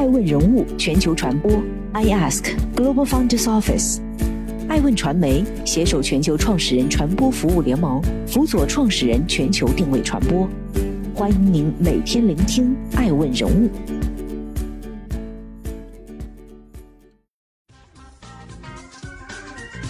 [0.00, 1.62] 爱问人物全球传播
[1.92, 3.98] ，I Ask Global Founders Office，
[4.66, 10.48] 爱问传媒携手全球创始人传播服务联盟，辅佐创始人全球定位传播。
[11.14, 13.68] 欢迎您每天聆听爱问人物。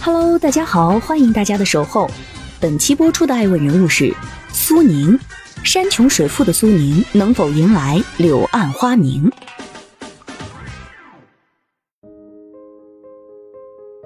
[0.01, 2.11] Hello，大家好，欢迎大家的守候。
[2.59, 4.13] 本期播出的爱问人物是
[4.51, 5.17] 苏宁，
[5.63, 9.31] 山穷水复的苏宁能否迎来柳暗花明？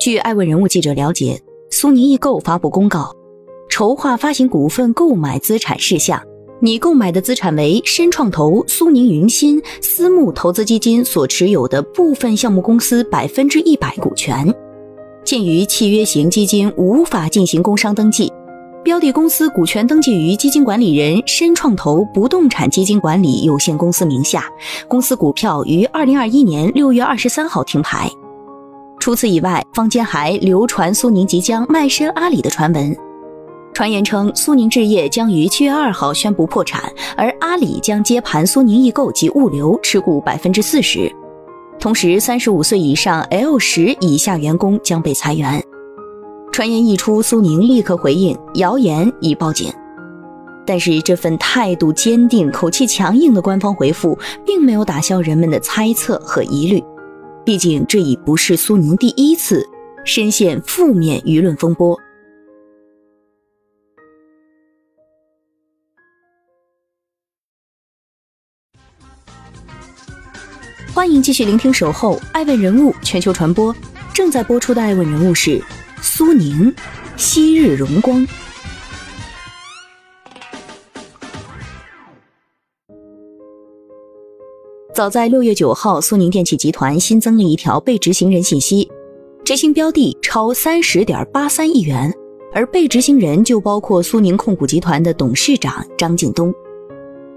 [0.05, 1.41] 据爱问人物记者了解，
[1.71, 3.11] 苏宁易购发布公告，
[3.67, 6.21] 筹划发行股份购买资产事项，
[6.59, 14.53] 拟购买的资产为深创投、苏宁云鑫私募投资基金所持有的部分项目公司百分之一百股权。
[15.23, 18.31] 鉴于契约型基金无法进行工商登记，
[18.83, 24.45] 标的公司股权登记于基金管理人深创投不动产基金管理有限公司名下，
[24.87, 28.07] 公司股票于二零二一年六月二十三号停牌。
[29.05, 32.97] 除此以外，坊间还流传苏宁即将卖身阿里的传闻。
[33.71, 41.07] 传言称，苏宁置业将于七月二号宣布破产，而阿里将接盘苏宁易购及物流，持股百分之四十。
[41.79, 45.63] 同时，三十五岁以上 L 十以下员工将被裁员。
[46.51, 49.71] 传言一出，苏宁立刻回应谣言，已报警。
[50.65, 56.83] 但是，这份态度坚定、口气强硬的官方回复，并没有打消人们的猜测和疑虑。
[57.45, 59.63] 毕竟，这已不是苏宁第一次
[60.03, 61.95] 深陷负面舆论风波。
[70.91, 73.71] 欢迎继续聆听《守候爱问人物全球传播》，
[74.11, 75.61] 正在播出的爱问人物是
[76.01, 76.73] 苏宁，
[77.15, 78.25] 昔日荣光。
[84.95, 88.89] 早在六月九号，苏宁电器集团新增了一条被执行人信息，
[89.43, 92.09] 执行标的超三十点八三亿元，
[92.53, 96.53] 而被执行人就包括苏宁控股集团的董事长张近东。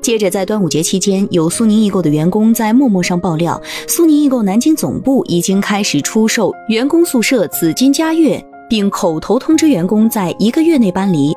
[0.01, 8.41] 接着，在端午节期间，有苏宁易购的员工在陌陌上爆料，苏宁易购南京总部已经开始出售员工宿舍紫金嘉悦，
[8.71, 11.35] 并口头通知员工在一个月内搬离，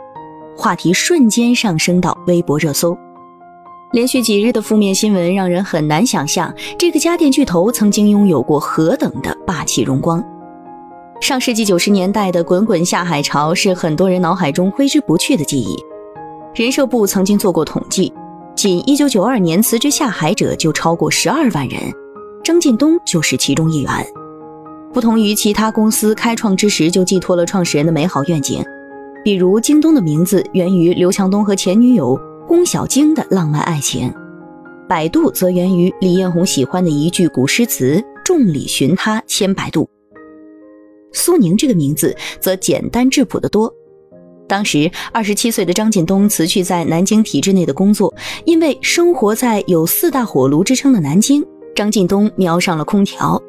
[0.56, 2.96] 话题瞬间上升到微博热搜。
[3.92, 10.24] 连续几日的负面新闻，让人很难想象这个家电巨头曾经拥有过何等的霸气荣光。
[11.20, 15.76] 上世纪九十年代的滚滚下海潮是很多人脑海中挥之不去的记忆。
[16.56, 18.14] 人社部曾经做过统计，
[18.56, 21.82] 仅一九九二年辞职下海者就超过十二万人，
[22.46, 23.92] 张近东就是其中一员。
[24.94, 28.64] 不同于其他公司开创之时就寄托了创始人的美好愿景，
[29.22, 32.18] 比如京东的名字源于刘强东和前女友。
[32.52, 34.14] 龚小菁的浪漫爱情，
[34.86, 39.90] 百度则源于李彦宏喜欢的一句古诗词：“众里寻他千百度。”
[41.14, 43.74] 苏宁这个名字则简单质朴得多。
[44.50, 48.14] 当时二十七岁的张近东辞去在南京体制内的工作，
[48.44, 51.42] 因为生活在有四大火炉之称的南京，
[51.74, 53.42] 张近东瞄上了空调。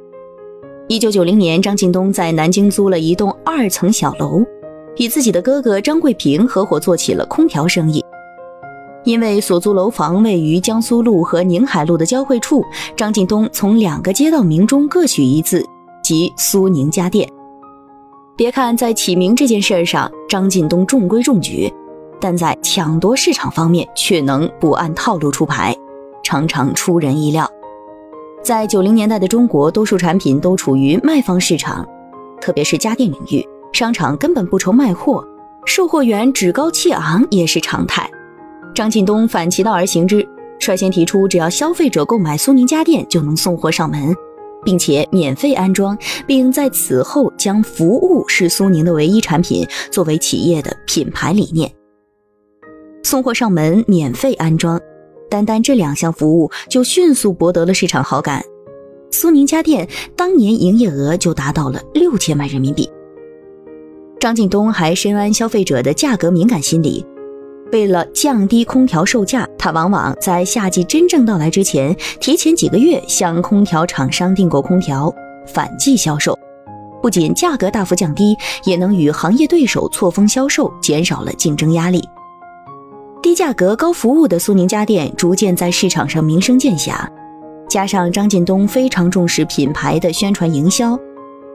[0.87, 4.45] 一九九零年，张近东在南京租了一栋二层小楼，
[4.99, 8.02] 与自己的哥哥张贵平合伙做起了空调生意。
[9.05, 12.65] 因为所租楼房位于江苏路和宁海路的交汇处，
[12.97, 15.67] 张近东从两个街道名中各取一字，
[16.03, 17.29] 即苏宁家电。
[18.37, 21.73] 别看在起名这件事上，张近东中规中矩，
[22.21, 25.77] 但在抢夺市场方面却能不按套路出牌，
[26.23, 27.49] 常常出人意料。
[28.43, 31.87] 在九零年代的中国，多数产品都处于卖方市场，
[32.41, 35.25] 特别是家电领域，商场根本不愁卖货，
[35.65, 38.09] 售货员趾高气昂也是常态。
[38.75, 40.27] 张近东反其道而行之，
[40.59, 44.15] 率先提出，只要消费者购买苏宁家电就能送货上门，
[44.65, 45.97] 并且免费安装，
[46.27, 51.71] 并在此后将服务是苏宁的唯一产品作为企业的品牌理念。
[53.03, 54.81] 送货上门、免费安装，
[55.29, 58.43] 单单这两项服务就迅速博得了市场好感。
[59.11, 59.87] 苏宁家电
[60.17, 62.89] 当年营业额就达到了六千万人民币。
[64.19, 67.05] 张近东还深谙消费者的价格敏感心理。
[67.73, 75.13] 为了降低空调售价，他往往在夏季真正到来之前，提前几个月向空调厂商订购空调，
[75.47, 76.39] 反季销售。
[77.03, 82.01] 不仅价格大幅降低，也能与行业对手错峰销售，减少了竞争压力。
[83.23, 86.95] 低价格高服务的苏宁家电逐渐在市场上名声渐响，
[87.71, 90.99] 加上张近东非常重视品牌的宣传营销，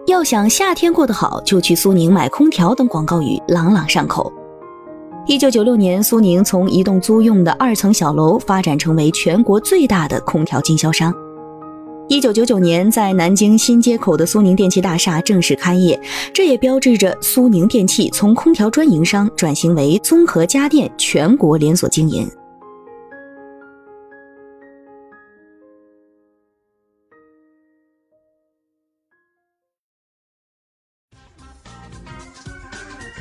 [0.07, 4.33] 要想夏天过得好，就去苏宁买空调等广告语朗朗上口。
[5.29, 11.13] 一九九六年，苏宁从一栋租用的二层小楼发展成为全国最大的空调经销商。
[12.07, 15.99] 一九九九年，在南京新街口的苏宁电器大厦正式开业，
[16.33, 22.25] 这也标志着苏宁电器从空调专营商转型为综合家电全国连锁经营。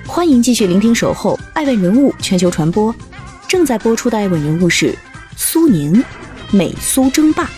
[0.09, 2.95] 欢迎继续聆听《守候爱问人物全球传播》，
[3.49, 4.97] 正在播出的爱问人物是
[5.37, 6.03] 苏宁，
[6.53, 7.51] 美苏争霸。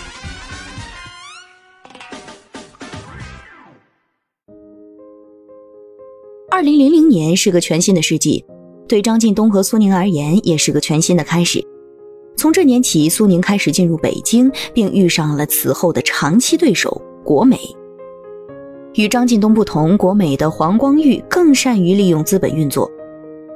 [6.50, 8.44] 二零零零年是个全新的世纪，
[8.88, 11.62] 对张近东和苏宁而言也是个全新的开始。
[12.36, 17.58] 从这年起，苏宁开始进入北京，并遇上了此后的长期对手国美。
[18.98, 22.90] 与张近东不同，国美的黄光裕更善于利用资本运作，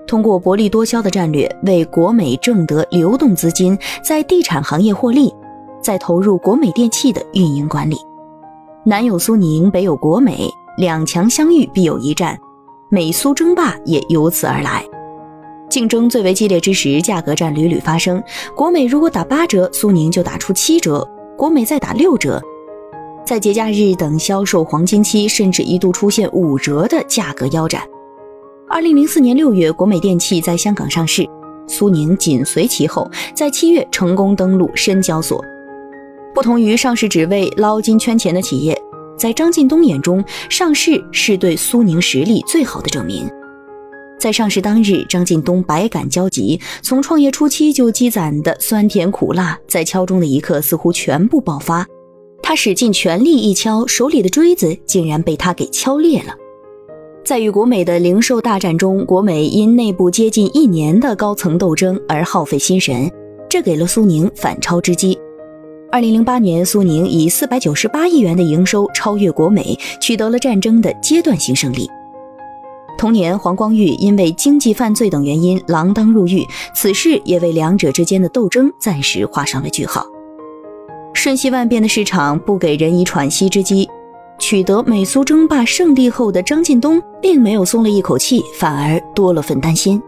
[0.06, 5.34] 通过薄利多销的战略，为国美挣得流动资金，在地产行业获利，
[5.82, 7.96] 再投入国美电器的运营管理。
[8.84, 10.48] 南有苏宁，北有国美，
[10.78, 12.38] 两强相遇必有一战。
[12.88, 14.84] 美苏争霸也由此而来，
[15.68, 18.22] 竞争最为激烈之时，价格战屡屡发生。
[18.54, 21.04] 国美如果打八折，苏宁就打出七折；
[21.36, 22.40] 国美再打六折，
[23.24, 27.82] 在节假日等销售黄金期，甚至一度出现五折的价格腰斩。
[28.68, 31.24] 二零零四年六月，国美电器在香港上市，
[31.68, 35.42] 苏宁紧随其后，在七月成功登陆深交所。
[36.34, 38.76] 不同于上市只为捞金圈钱的企业。
[39.16, 43.30] 在张近东眼中，上市是对苏宁实力最好的证明。
[44.18, 51.86] 在上市当日，张近东百感交集，从创业初期就积攒的酸甜苦辣，在敲钟的一刻似乎全部爆发。
[52.42, 56.34] 他使尽全力一敲，手里的锥子竟然被他给敲裂了。
[57.24, 63.08] 在与国美的零售大战中，国美因内部接近一年的高层斗争而耗费心神，
[63.48, 65.16] 这给了苏宁反超之机。
[65.92, 71.88] 二零零八年，苏宁以四百九十八亿元的营收超越国美，取得了战争的阶段性胜利。
[72.98, 76.44] 同年，黄光裕因为经济犯罪等原因锒铛入狱，
[76.74, 80.04] 此事也为两者之间的斗争暂时画上了句号。
[81.22, 83.88] 瞬息万变的市场不给人以喘息之机，
[84.40, 90.02] 取得美苏争霸胜利后的张近东并没有松了一口气，反而多了份担心。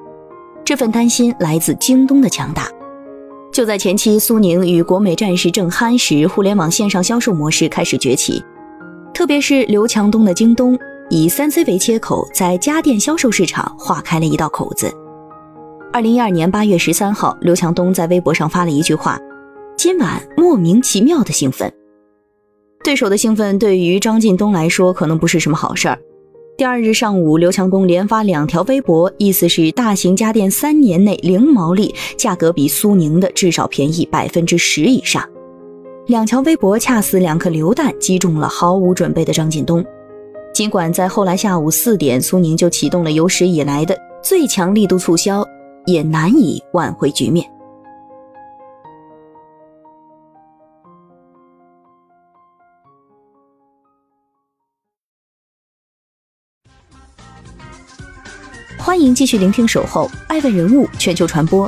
[0.65, 2.69] 这份担心来自京东的强大。
[3.53, 8.43] 就在前期，苏宁与国美战事正酣时，互联网线上销售模式开始崛起。
[9.15, 10.77] 特别是刘强东的京东，
[11.11, 14.93] 以三 C 为切口，在家电销售市场划开了一道口子。
[15.93, 19.17] 二零一二年八月十三号，刘强东在微博上发了一句话
[19.77, 21.73] ：“今晚莫名其妙的兴奋。”
[22.85, 25.99] 对手的兴奋对于张近东来说，可能不是什么好事儿。
[26.57, 35.27] 第二日上午，刘强东连发两条微博，意思是大型家电三年内零毛利，价格比苏宁的至少便宜百分之十以上。
[36.07, 39.85] 两条微博恰似两颗榴弹，击中了毫无准备的张近东。
[40.53, 45.45] 尽管在后来下午四点，苏宁就启动了有史以来的最强力度促销，
[45.87, 47.45] 也难以挽回局面。
[58.85, 61.67] 欢迎继续聆听《守候爱问人物全球传播》，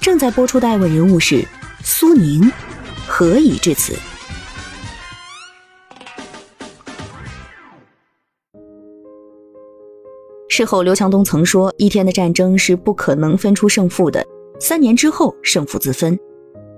[0.00, 1.46] 正在播出的爱问人物是
[1.84, 2.50] 苏宁，
[3.06, 3.94] 何以至此？
[10.48, 14.26] 事后，刘强东曾说：“一天的战争是不可能分出胜负的，
[14.58, 16.18] 三年之后胜负自分。”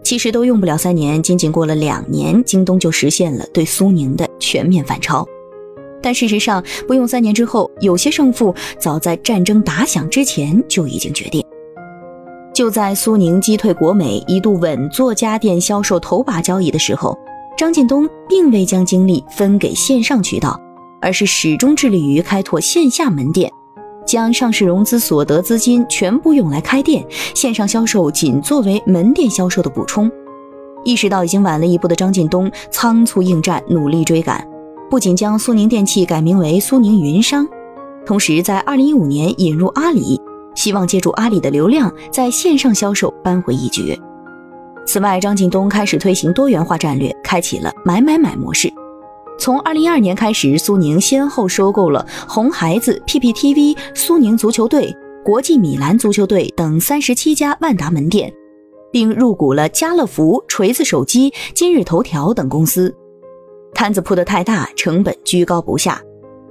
[0.04, 5.26] 其实都用不了三年，仅仅过了两年，京东就实现了对苏宁的全面反超。
[6.02, 11.44] 但事实上，不用三年之后，有些胜负早在战争打响之前就已经决定。
[12.52, 17.16] 就在苏宁击退国美，一度稳坐家电销售头把交椅的时候，
[17.56, 20.60] 张近东并未将精力分给线上渠道，
[21.00, 23.50] 而是始终致力于开拓线下门店，
[24.06, 30.10] 将上市融资所得资金全部用来开店，线上销售仅作为门店销售的补充。
[30.84, 34.46] 意识到已经晚了一步的张近东，仓促应战，努力追赶。
[34.90, 37.46] 不仅将苏宁电器改名为苏宁云商，
[38.04, 40.20] 同时在二零一五年引入阿里，
[40.56, 43.96] 希望借助阿里的流量在线上销售扳回一局。
[44.84, 48.68] 此外，张近东开始推行多元化战略，开启了买买买模式。
[49.38, 54.92] 从二零一二年开始，苏宁先后收购了红孩子、PPTV、苏宁足球队、
[55.24, 58.32] 国际米兰足球队等三十七家万达门店，
[58.90, 62.92] 并入股了家乐福、锤子手机、今日头条等公司。
[63.80, 65.98] 摊子铺得太大，成本居高不下。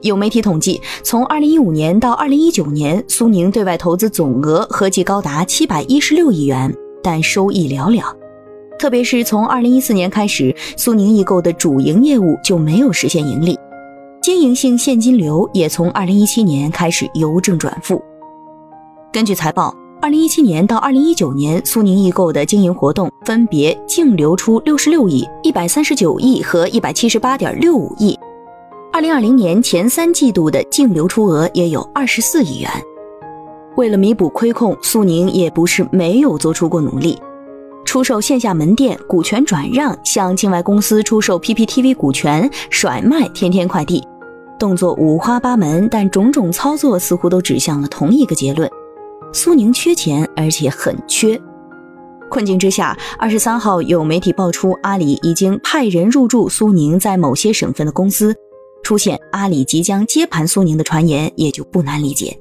[0.01, 8.03] 有媒体统计，从2015年到2019年，苏宁对外投资总额合计高达716亿元，但收益寥寥。
[8.79, 13.55] 特别是从2014年开始，苏宁易购的主营业务就没有实现盈利，
[14.23, 18.01] 经营性现金流也从2017年开始由正转负。
[19.13, 19.71] 根据财报
[20.01, 28.17] ，2017年到2019年，苏宁易购的经营活动分别净流出66亿、139亿和178.65亿。
[28.93, 32.69] 2020年前三季度的净流出额也有24亿元。
[33.75, 37.17] 为了弥补亏空，苏宁也不是没有做出过努力，
[37.85, 44.03] 出售线下门店、股权转让，向境外公司出售 PPTV 股权，甩卖天天快递，
[44.57, 48.69] 动作五花八门，但种种操作似乎都指向了同一个结论：
[49.31, 51.39] 苏宁缺钱，而且很缺。
[52.29, 58.35] 困境之下，二十三号有媒体爆出阿里已经派人入驻苏宁在某些省份的公司，
[58.83, 62.39] 出现阿里即将接盘苏宁的传言，也就不难理解。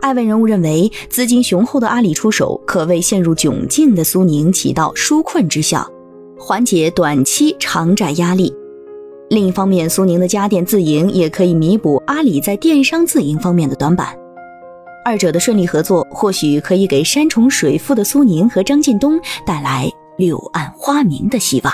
[0.00, 5.86] 爱问人物认为，资金雄厚的阿里出手，可为陷入窘境的苏宁起到纾困之效，
[6.38, 8.54] 缓解短期偿债压力。
[9.30, 14.14] 另一方面，苏宁的家电自营也可以弥补阿里在电商自营方面的短板。
[15.04, 21.72] 二者的顺利合作，或许可以给山重水复的苏宁和张近东带来柳暗花明的希望。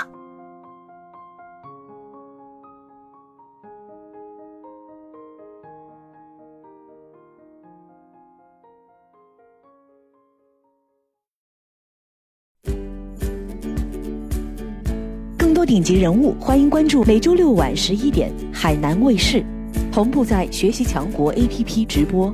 [15.37, 19.41] 更多顶级人物，欢迎关注每周六晚十一点海南卫视，
[19.89, 22.33] 同步在学习强国 APP 直播。